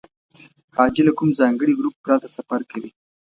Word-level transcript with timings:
حاجي 0.77 1.01
له 1.07 1.13
کوم 1.17 1.29
ځانګړي 1.39 1.73
ګروپ 1.79 1.95
پرته 2.05 2.27
سفر 2.35 2.61
کوي. 2.71 2.91